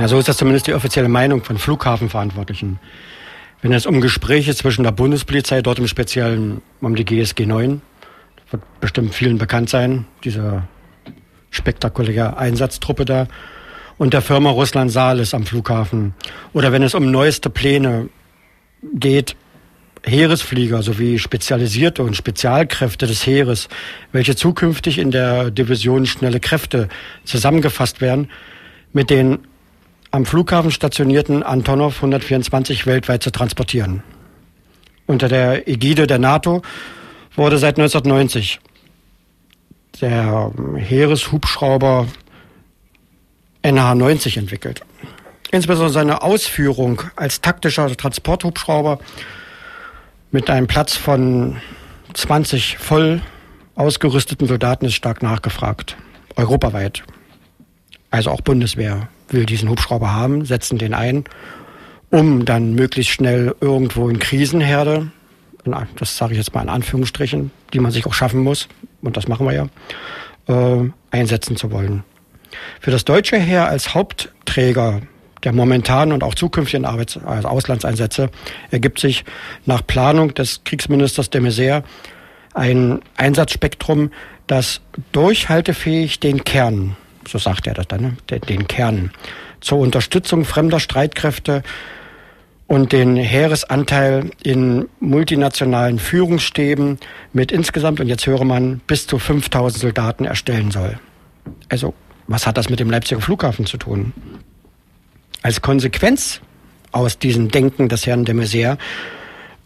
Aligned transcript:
Ja, 0.00 0.08
so 0.08 0.18
ist 0.18 0.30
das 0.30 0.38
zumindest 0.38 0.66
die 0.66 0.72
offizielle 0.72 1.10
Meinung 1.10 1.44
von 1.44 1.58
Flughafenverantwortlichen. 1.58 2.80
Wenn 3.60 3.74
es 3.74 3.84
um 3.84 4.00
Gespräche 4.00 4.54
zwischen 4.54 4.82
der 4.82 4.92
Bundespolizei, 4.92 5.60
dort 5.60 5.78
im 5.78 5.86
Speziellen 5.86 6.62
um 6.80 6.94
die 6.94 7.04
GSG 7.04 7.44
9, 7.44 7.82
wird 8.50 8.62
bestimmt 8.80 9.14
vielen 9.14 9.36
bekannt 9.36 9.68
sein, 9.68 10.06
diese 10.24 10.62
spektakuläre 11.50 12.38
Einsatztruppe 12.38 13.04
da, 13.04 13.28
und 13.98 14.14
der 14.14 14.22
Firma 14.22 14.48
Russland 14.48 14.90
Saales 14.90 15.34
am 15.34 15.44
Flughafen. 15.44 16.14
Oder 16.54 16.72
wenn 16.72 16.82
es 16.82 16.94
um 16.94 17.10
neueste 17.10 17.50
Pläne 17.50 18.08
geht, 18.94 19.36
Heeresflieger 20.02 20.82
sowie 20.82 21.18
spezialisierte 21.18 22.02
und 22.02 22.16
Spezialkräfte 22.16 23.06
des 23.06 23.26
Heeres, 23.26 23.68
welche 24.12 24.34
zukünftig 24.34 24.96
in 24.96 25.10
der 25.10 25.50
Division 25.50 26.06
Schnelle 26.06 26.40
Kräfte 26.40 26.88
zusammengefasst 27.24 28.00
werden, 28.00 28.30
mit 28.94 29.10
den 29.10 29.40
am 30.10 30.26
Flughafen 30.26 30.70
stationierten 30.70 31.42
Antonov 31.42 31.96
124 31.96 32.86
weltweit 32.86 33.22
zu 33.22 33.30
transportieren. 33.30 34.02
Unter 35.06 35.28
der 35.28 35.68
Ägide 35.68 36.06
der 36.06 36.18
NATO 36.18 36.62
wurde 37.36 37.58
seit 37.58 37.78
1990 37.78 38.60
der 40.00 40.52
Heereshubschrauber 40.76 42.06
NH-90 43.62 44.38
entwickelt. 44.38 44.82
Insbesondere 45.50 45.92
seine 45.92 46.22
Ausführung 46.22 47.02
als 47.16 47.40
taktischer 47.40 47.94
Transporthubschrauber 47.94 49.00
mit 50.30 50.48
einem 50.48 50.68
Platz 50.68 50.96
von 50.96 51.56
20 52.14 52.78
voll 52.78 53.20
ausgerüsteten 53.74 54.46
Soldaten 54.46 54.86
ist 54.86 54.94
stark 54.94 55.22
nachgefragt. 55.22 55.96
Europaweit. 56.36 57.02
Also 58.10 58.30
auch 58.30 58.40
Bundeswehr 58.40 59.08
will 59.30 59.46
diesen 59.46 59.68
Hubschrauber 59.68 60.12
haben, 60.12 60.44
setzen 60.44 60.78
den 60.78 60.94
ein, 60.94 61.24
um 62.10 62.44
dann 62.44 62.74
möglichst 62.74 63.12
schnell 63.12 63.54
irgendwo 63.60 64.08
in 64.08 64.18
Krisenherde, 64.18 65.10
das 65.96 66.16
sage 66.16 66.32
ich 66.32 66.38
jetzt 66.38 66.54
mal 66.54 66.62
in 66.62 66.68
Anführungsstrichen, 66.68 67.50
die 67.72 67.80
man 67.80 67.92
sich 67.92 68.06
auch 68.06 68.14
schaffen 68.14 68.42
muss, 68.42 68.68
und 69.02 69.16
das 69.16 69.28
machen 69.28 69.46
wir 69.46 69.52
ja, 69.52 69.68
äh, 70.48 70.90
einsetzen 71.10 71.56
zu 71.56 71.70
wollen. 71.70 72.02
Für 72.80 72.90
das 72.90 73.04
deutsche 73.04 73.38
Heer 73.38 73.68
als 73.68 73.94
Hauptträger 73.94 75.02
der 75.44 75.52
momentanen 75.52 76.12
und 76.12 76.22
auch 76.22 76.34
zukünftigen 76.34 76.84
Arbeits 76.84 77.16
also 77.16 77.48
Auslandseinsätze 77.48 78.30
ergibt 78.70 78.98
sich 78.98 79.24
nach 79.64 79.86
Planung 79.86 80.34
des 80.34 80.64
Kriegsministers 80.64 81.30
de 81.30 81.40
Maizière 81.40 81.82
ein 82.52 83.00
Einsatzspektrum, 83.16 84.10
das 84.46 84.80
durchhaltefähig 85.12 86.20
den 86.20 86.44
Kern, 86.44 86.96
so 87.26 87.38
sagt 87.38 87.66
er 87.66 87.74
das 87.74 87.88
dann, 87.88 88.16
ne, 88.30 88.40
den 88.40 88.66
Kern 88.68 89.10
zur 89.60 89.78
Unterstützung 89.78 90.44
fremder 90.44 90.80
Streitkräfte 90.80 91.62
und 92.66 92.92
den 92.92 93.16
Heeresanteil 93.16 94.30
in 94.42 94.88
multinationalen 95.00 95.98
Führungsstäben 95.98 96.98
mit 97.32 97.50
insgesamt, 97.50 98.00
und 98.00 98.06
jetzt 98.06 98.26
höre 98.26 98.44
man, 98.44 98.80
bis 98.86 99.06
zu 99.06 99.18
5000 99.18 99.80
Soldaten 99.80 100.24
erstellen 100.24 100.70
soll. 100.70 100.98
Also, 101.68 101.94
was 102.28 102.46
hat 102.46 102.56
das 102.56 102.68
mit 102.68 102.78
dem 102.78 102.88
Leipziger 102.88 103.20
Flughafen 103.20 103.66
zu 103.66 103.76
tun? 103.76 104.12
Als 105.42 105.62
Konsequenz 105.62 106.40
aus 106.92 107.18
diesem 107.18 107.50
Denken 107.50 107.88
des 107.88 108.06
Herrn 108.06 108.24
de 108.24 108.34
Maizière 108.34 108.78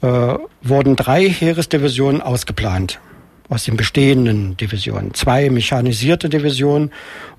äh, 0.00 0.38
wurden 0.62 0.96
drei 0.96 1.28
Heeresdivisionen 1.28 2.22
ausgeplant 2.22 3.00
aus 3.48 3.64
den 3.64 3.76
bestehenden 3.76 4.56
Divisionen. 4.56 5.14
Zwei 5.14 5.50
mechanisierte 5.50 6.28
Divisionen, 6.28 6.90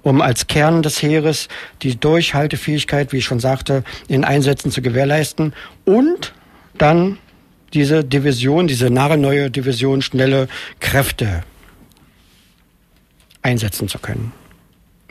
um 0.03 0.21
als 0.21 0.47
Kern 0.47 0.83
des 0.83 1.01
Heeres 1.01 1.47
die 1.81 1.99
Durchhaltefähigkeit, 1.99 3.11
wie 3.11 3.17
ich 3.17 3.25
schon 3.25 3.39
sagte, 3.39 3.83
in 4.07 4.23
Einsätzen 4.23 4.71
zu 4.71 4.81
gewährleisten 4.81 5.53
und 5.83 6.33
dann 6.77 7.17
diese 7.73 8.03
Division, 8.03 8.67
diese 8.67 8.89
nagelneue 8.89 9.49
Division 9.49 10.01
schnelle 10.01 10.47
Kräfte 10.79 11.43
einsetzen 13.41 13.87
zu 13.87 13.99
können. 13.99 14.31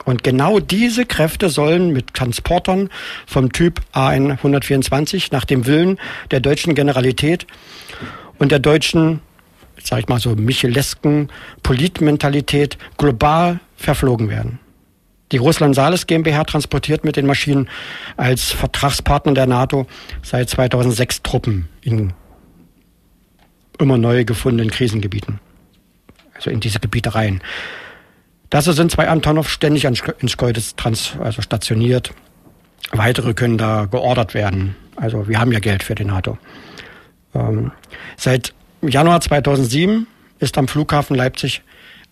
Und 0.04 0.22
genau 0.22 0.60
diese 0.60 1.06
Kräfte 1.06 1.48
sollen 1.48 1.92
mit 1.92 2.12
Transportern 2.14 2.90
vom 3.26 3.52
Typ 3.52 3.80
A124 3.94 5.28
nach 5.30 5.44
dem 5.44 5.66
Willen 5.66 5.98
der 6.30 6.40
deutschen 6.40 6.74
Generalität 6.74 7.46
und 8.38 8.52
der 8.52 8.58
deutschen, 8.58 9.20
sag 9.82 10.00
ich 10.00 10.08
mal 10.08 10.20
so, 10.20 10.34
michelesken 10.34 11.28
Politmentalität 11.62 12.78
global 12.96 13.60
verflogen 13.76 14.28
werden. 14.28 14.58
Die 15.32 15.38
Russland 15.38 15.74
Sales 15.74 16.06
GmbH 16.06 16.44
transportiert 16.44 17.04
mit 17.04 17.16
den 17.16 17.26
Maschinen 17.26 17.68
als 18.16 18.52
Vertragspartner 18.52 19.34
der 19.34 19.46
NATO 19.46 19.86
seit 20.22 20.48
2006 20.48 21.22
Truppen 21.22 21.68
in 21.80 22.12
immer 23.78 23.98
neu 23.98 24.24
gefundenen 24.24 24.70
Krisengebieten. 24.70 25.40
Also 26.34 26.50
in 26.50 26.60
diese 26.60 26.78
Gebiete 26.78 27.14
rein. 27.14 27.42
Das 28.50 28.66
sind 28.66 28.90
zwei 28.90 29.08
Antonov 29.08 29.48
ständig 29.48 29.84
in 29.84 30.28
Schkeuditz 30.28 30.76
trans, 30.76 31.14
also 31.18 31.42
stationiert. 31.42 32.12
Weitere 32.92 33.34
können 33.34 33.58
da 33.58 33.86
geordert 33.86 34.34
werden. 34.34 34.76
Also 34.96 35.26
wir 35.28 35.40
haben 35.40 35.50
ja 35.50 35.58
Geld 35.58 35.82
für 35.82 35.94
die 35.94 36.04
NATO. 36.04 36.38
Ähm, 37.34 37.72
seit 38.16 38.54
Januar 38.88 39.20
2007 39.20 40.06
ist 40.38 40.58
am 40.58 40.68
Flughafen 40.68 41.16
Leipzig 41.16 41.62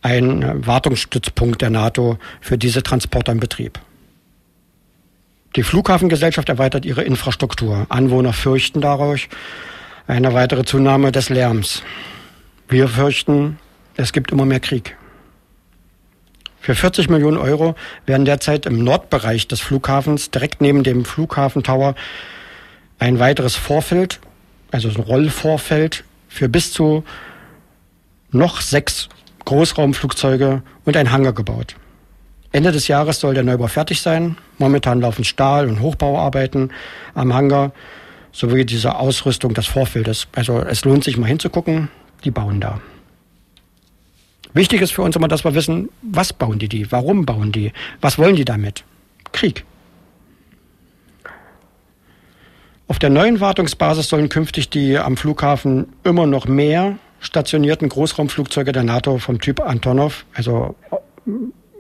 ein 0.01 0.67
Wartungsstützpunkt 0.67 1.63
der 1.63 1.71
NATO 1.71 2.19
für 2.41 2.59
diese 2.59 2.83
Transporter 2.83 3.33
in 3.33 3.41
Betrieb. 3.41 3.79
Die 5.55 5.63
Flughafengesellschaft 5.63 6.49
erweitert 6.49 6.85
ihre 6.85 7.03
Infrastruktur. 7.03 7.87
Anwohner 7.89 8.33
fürchten 8.33 8.81
dadurch 8.81 9.29
eine 10.07 10.33
weitere 10.35 10.65
Zunahme 10.65 11.13
des 11.13 11.29
Lärms. 11.29 11.83
Wir 12.69 12.89
fürchten, 12.89 13.59
es 13.97 14.13
gibt 14.13 14.33
immer 14.33 14.47
mehr 14.47 14.61
Krieg. 14.61 14.97
Für 16.59 16.75
40 16.75 17.11
Millionen 17.11 17.37
Euro 17.37 17.75
werden 18.07 18.25
derzeit 18.25 18.67
im 18.67 18.83
Nordbereich 18.83 19.47
des 19.49 19.61
Flughafens, 19.61 20.31
direkt 20.31 20.61
neben 20.61 20.85
dem 20.85 21.05
Flughafentower, 21.05 21.95
ein 22.99 23.19
weiteres 23.19 23.57
Vorfeld, 23.57 24.21
also 24.71 24.89
ein 24.89 24.97
Rollvorfeld, 24.97 26.05
für 26.33 26.49
bis 26.49 26.73
zu 26.73 27.05
noch 28.31 28.61
sechs 28.61 29.09
Großraumflugzeuge 29.45 30.63
und 30.85 30.97
ein 30.97 31.13
Hangar 31.13 31.33
gebaut. 31.33 31.77
Ende 32.53 32.73
des 32.73 32.89
Jahres 32.89 33.21
soll 33.21 33.35
der 33.35 33.45
Neubau 33.45 33.67
fertig 33.67 34.01
sein. 34.01 34.37
Momentan 34.59 35.01
laufen 35.01 35.25
Stahl- 35.25 35.69
und 35.69 35.81
Hochbauarbeiten 35.81 36.71
am 37.15 37.35
Hangar 37.35 37.73
sowie 38.31 38.65
diese 38.65 38.97
Ausrüstung 38.97 39.53
des 39.55 39.67
Vorfeldes. 39.67 40.29
Also 40.35 40.61
es 40.61 40.85
lohnt 40.85 41.05
sich 41.05 41.17
mal 41.19 41.27
hinzugucken, 41.27 41.89
die 42.25 42.31
bauen 42.31 42.61
da. 42.61 42.81
Wichtig 44.55 44.83
ist 44.83 44.93
für 44.93 45.03
uns 45.03 45.17
immer, 45.17 45.29
dass 45.29 45.45
wir 45.45 45.55
wissen, 45.55 45.89
was 46.03 46.33
bauen 46.33 46.59
die 46.59 46.69
die, 46.69 46.93
warum 46.93 47.25
bauen 47.25 47.53
die, 47.53 47.73
was 48.01 48.19
wollen 48.19 48.37
die 48.37 48.45
damit? 48.45 48.85
Krieg. 49.33 49.65
Auf 52.93 52.99
der 52.99 53.09
neuen 53.09 53.41
Wartungsbasis 53.41 54.11
sollen 54.11 54.29
künftig 54.29 54.69
die 54.69 54.99
am 54.99 55.17
Flughafen 55.17 55.95
immer 56.05 56.27
noch 56.27 56.45
mehr 56.45 56.99
stationierten 57.21 57.89
Großraumflugzeuge 57.89 58.71
der 58.73 58.83
NATO 58.83 59.17
vom 59.17 59.41
Typ 59.41 59.61
Antonov, 59.61 60.27
also 60.35 60.75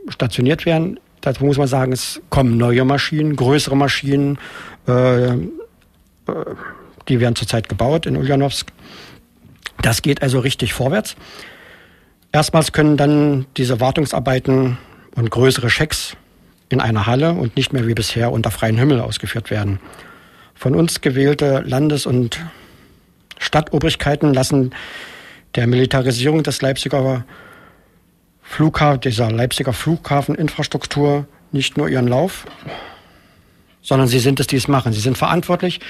stationiert 0.08 0.64
werden. 0.64 0.98
Dazu 1.20 1.44
muss 1.44 1.58
man 1.58 1.68
sagen, 1.68 1.92
es 1.92 2.22
kommen 2.30 2.56
neue 2.56 2.86
Maschinen, 2.86 3.36
größere 3.36 3.76
Maschinen, 3.76 4.38
äh, 4.88 5.32
äh 5.32 5.36
die 7.08 7.20
werden 7.20 7.36
zurzeit 7.36 7.68
gebaut 7.68 8.06
in 8.06 8.16
Ulyanovsk. 8.16 8.72
Das 9.82 10.00
geht 10.00 10.22
also 10.22 10.38
richtig 10.38 10.72
vorwärts. 10.72 11.14
Erstmals 12.32 12.72
können 12.72 12.96
dann 12.96 13.44
diese 13.58 13.80
Wartungsarbeiten 13.80 14.78
und 15.14 15.30
größere 15.30 15.68
Schecks 15.68 16.16
in 16.70 16.80
einer 16.80 17.06
Halle 17.06 17.34
und 17.34 17.54
nicht 17.56 17.74
mehr 17.74 17.86
wie 17.86 17.92
bisher 17.92 18.32
unter 18.32 18.50
freiem 18.50 18.78
Himmel 18.78 18.98
ausgeführt 18.98 19.50
werden. 19.50 19.78
Von 20.62 20.76
uns 20.76 21.00
gewählte 21.00 21.64
Landes- 21.66 22.06
und 22.06 22.38
Stadtobrigkeiten 23.36 24.32
lassen 24.32 24.72
der 25.56 25.66
Militarisierung 25.66 26.44
des 26.44 26.62
Leipziger 26.62 27.24
Flughafen, 28.42 29.00
dieser 29.00 29.32
Leipziger 29.32 29.72
Flughafeninfrastruktur 29.72 31.26
nicht 31.50 31.76
nur 31.76 31.88
ihren 31.88 32.06
Lauf, 32.06 32.47
sondern 33.80 34.06
sie 34.06 34.20
sind 34.20 34.38
es, 34.38 34.47
die 34.47 34.54
es 34.54 34.68
machen. 34.68 34.92
Sie 34.92 35.00
sind 35.00 35.18
verantwortlich. 35.18 35.80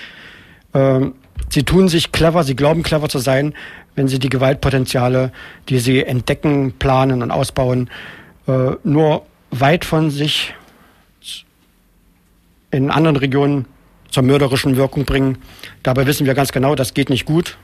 Ähm, 0.73 1.17
sie 1.51 1.65
tun 1.65 1.91
sich 1.91 2.11
clever, 2.11 2.43
sie 2.43 2.57
glauben 2.57 2.83
clever 2.83 3.11
zu 3.11 3.19
sein, 3.19 3.53
wenn 3.95 4.09
sie 4.09 4.19
die 4.19 4.31
Gewaltpotenziale, 4.31 5.33
die 5.69 5.81
sie 5.81 6.03
entdecken, 6.03 6.73
planen 6.79 7.23
und 7.23 7.31
ausbauen, 7.31 7.91
äh, 8.49 8.71
nur 8.85 9.27
weit 9.51 9.85
von 9.85 10.11
sich 10.11 10.55
in 12.71 12.91
anderen 12.91 13.17
Regionen 13.17 13.67
zur 14.13 14.23
mörderischen 14.23 14.77
Wirkung 14.77 15.05
bringen. 15.05 15.39
Dabei 15.83 16.07
wissen 16.07 16.27
wir 16.27 16.35
ganz 16.35 16.53
genau, 16.53 16.77
das 16.77 16.95
geht 16.95 17.11
nicht 17.11 17.25
gut. 17.25 17.59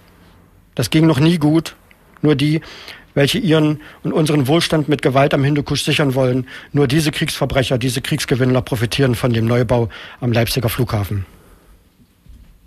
Das 0.74 0.90
ging 0.90 1.06
noch 1.06 1.20
nie 1.20 1.38
gut. 1.38 1.76
nur 2.20 2.34
die, 2.34 2.60
welche 3.14 3.38
ihren 3.38 3.80
und 4.02 4.12
unseren 4.12 4.48
Wohlstand 4.48 4.88
mit 4.88 5.02
Gewalt 5.02 5.34
am 5.34 5.44
Hindukusch 5.44 5.82
sichern 5.82 6.14
wollen. 6.14 6.46
Nur 6.72 6.88
diese 6.88 7.12
Kriegsverbrecher, 7.12 7.78
diese 7.78 8.00
Kriegsgewinnler 8.00 8.62
profitieren 8.62 9.14
von 9.14 9.32
dem 9.32 9.46
Neubau 9.46 9.88
am 10.20 10.32
Leipziger 10.32 10.68
Flughafen. 10.68 11.26